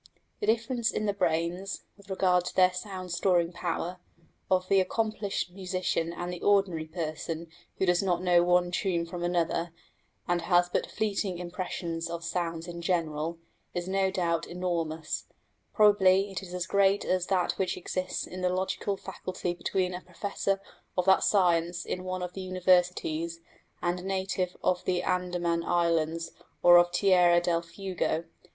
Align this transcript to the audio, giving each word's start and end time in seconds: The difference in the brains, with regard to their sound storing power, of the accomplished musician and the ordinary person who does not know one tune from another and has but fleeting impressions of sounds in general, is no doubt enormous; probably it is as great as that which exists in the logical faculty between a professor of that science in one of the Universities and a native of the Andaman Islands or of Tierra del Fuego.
The 0.39 0.47
difference 0.47 0.89
in 0.89 1.05
the 1.05 1.13
brains, 1.13 1.83
with 1.95 2.09
regard 2.09 2.45
to 2.45 2.55
their 2.55 2.73
sound 2.73 3.11
storing 3.11 3.53
power, 3.53 3.99
of 4.49 4.67
the 4.67 4.79
accomplished 4.81 5.51
musician 5.51 6.11
and 6.11 6.33
the 6.33 6.41
ordinary 6.41 6.87
person 6.87 7.51
who 7.77 7.85
does 7.85 8.01
not 8.01 8.23
know 8.23 8.41
one 8.43 8.71
tune 8.71 9.05
from 9.05 9.21
another 9.23 9.73
and 10.27 10.41
has 10.41 10.69
but 10.69 10.89
fleeting 10.89 11.37
impressions 11.37 12.09
of 12.09 12.23
sounds 12.23 12.67
in 12.67 12.81
general, 12.81 13.37
is 13.75 13.87
no 13.87 14.09
doubt 14.09 14.47
enormous; 14.47 15.25
probably 15.71 16.31
it 16.31 16.41
is 16.41 16.51
as 16.55 16.65
great 16.65 17.05
as 17.05 17.27
that 17.27 17.51
which 17.59 17.77
exists 17.77 18.25
in 18.25 18.41
the 18.41 18.49
logical 18.49 18.97
faculty 18.97 19.53
between 19.53 19.93
a 19.93 20.01
professor 20.01 20.59
of 20.97 21.05
that 21.05 21.23
science 21.23 21.85
in 21.85 22.03
one 22.03 22.23
of 22.23 22.33
the 22.33 22.41
Universities 22.41 23.39
and 23.83 23.99
a 23.99 24.03
native 24.03 24.57
of 24.63 24.83
the 24.85 25.03
Andaman 25.03 25.63
Islands 25.63 26.31
or 26.63 26.79
of 26.79 26.91
Tierra 26.91 27.39
del 27.39 27.61
Fuego. 27.61 28.23